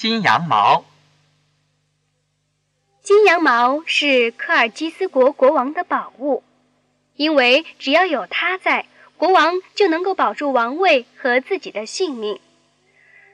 [0.00, 0.86] 金羊毛。
[3.02, 6.42] 金羊毛是科尔基斯国国王的宝物，
[7.16, 8.86] 因为只要有它在，
[9.18, 12.40] 国王就能够保住王位和自己的性命。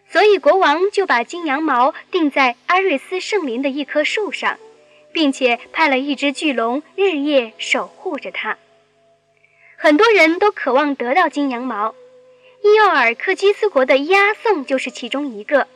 [0.09, 4.59] 所以国王就把金羊毛钉在阿瑞斯圣林的一棵树上，
[5.13, 8.59] 并且派了一只巨龙日夜守护着它。
[9.77, 11.95] 很多人都渴望得到金羊毛，
[12.65, 15.69] 伊奥尔克基斯国的押送就是其中一个。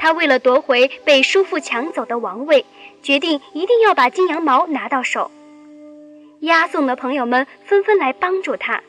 [0.00, 2.64] 他为了夺回被叔父抢走的王位，
[3.02, 5.30] 决定一定要把金羊毛拿到手。
[6.40, 8.82] 押送的朋友们纷纷来帮助他，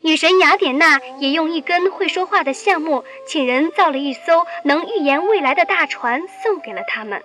[0.00, 7.22] 女神雅典娜也用一根会说话的橡木，请人造了一艘能预言未来的大船，送给了他们。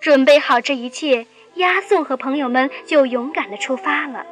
[0.00, 1.26] 准备好这一切，
[1.56, 4.24] 押送和朋友们就勇敢地出发了。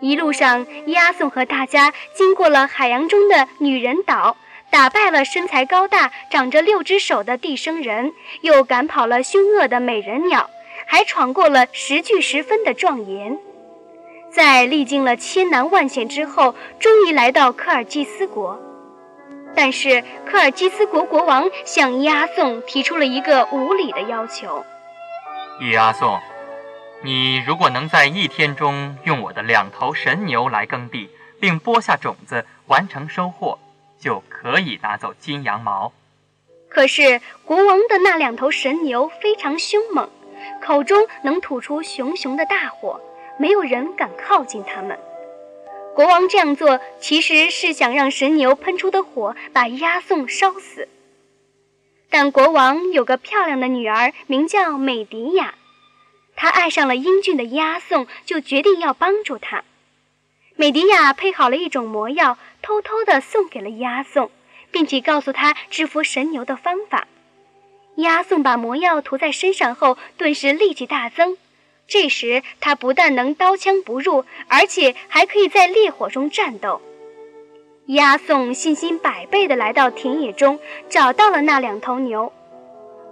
[0.00, 4.38] 一路上，押送和大家经过了海洋中的女人岛。
[4.70, 10.50] 打败了身材高大、长着六只手的地生人，又赶跑了凶恶的美人鸟，
[10.86, 13.38] 还闯过了十具十分的壮言。
[14.30, 18.60] 在历经了千难万险之后，终于来到科尔基斯国。
[19.54, 24.64] 但是科尔基斯国国王向押送提出了一个无理的要求：
[25.72, 26.20] 押送，
[27.02, 31.08] 你如果能在一天中用我的两头神牛来耕地，
[31.40, 33.58] 并播下种子，完成收获。
[33.98, 35.92] 就可以拿走金羊毛。
[36.68, 40.10] 可是国王的那两头神牛非常凶猛，
[40.60, 43.00] 口中能吐出熊熊的大火，
[43.38, 44.98] 没有人敢靠近他们。
[45.94, 50.88] 国王这样做其实是想让神牛喷出的火把押送烧死。
[52.10, 55.54] 但国王有个漂亮的女儿，名叫美迪亚，
[56.36, 59.64] 她爱上了英俊的押送，就决定要帮助他。
[60.60, 64.28] 美迪亚配好了一种魔药，偷偷地送给了押送，
[64.72, 67.06] 并且告诉他制服神牛的方法。
[67.94, 71.36] 押送把魔药涂在身上后，顿时力气大增。
[71.86, 76.82] 这时他不但能刀枪不入，而且还可以在烈火中战斗。
[77.86, 80.58] 押送信心百倍地来到田野中，
[80.88, 82.32] 找到了那两头牛。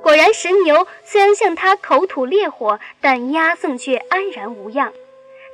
[0.03, 4.93] 果然，神牛虽然向他口吐烈火，但押送却安然无恙。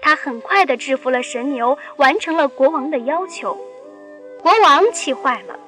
[0.03, 3.57] 他很快地制服了神牛，完成了国王的要求。
[4.43, 5.59] 国王气坏了，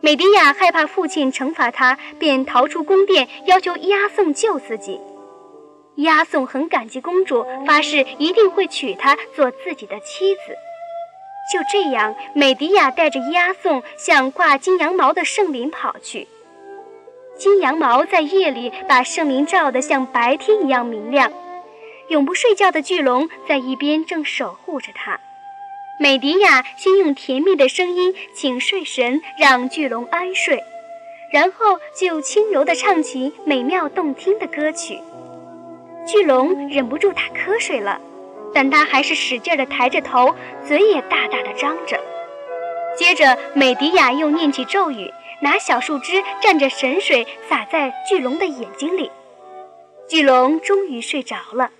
[0.00, 5.00] 美迪亚害怕父亲惩罚他，便逃出宫殿，要求押送救自己。
[5.96, 10.56] 押送很感激公主，发誓一定会娶她做自己的妻子。
[11.52, 16.28] 就这样，美迪亚带着押送向挂金羊毛的圣林跑去。
[17.36, 21.32] 金羊毛在夜里把圣林照得像白天一样明亮。
[22.12, 25.18] 永不睡觉的巨龙在一边正守护着他。
[25.98, 30.62] 美迪亚先用甜蜜的声音请睡神让巨龙安睡，
[31.32, 35.00] 然后就轻柔地唱起美妙动听的歌曲。
[36.06, 37.98] 巨龙忍不住打瞌睡了，
[38.52, 40.34] 但他还是使劲地抬着头，
[40.66, 41.98] 嘴也大大的张着。
[42.98, 49.10] 接着，美迪亚又念起咒语，拿小树枝蘸着神水洒在巨龙的眼睛里。
[50.06, 51.70] 巨龙终于睡着了。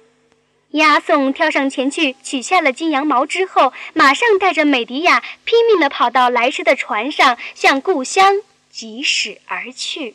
[0.72, 8.36] 押送跳上前去，取下了金羊毛之后，马上带着美迪亚拼命地跑到来时的船上，向故乡
[8.70, 10.14] 疾驶而去。